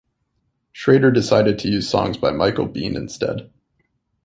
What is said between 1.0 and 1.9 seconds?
decided to use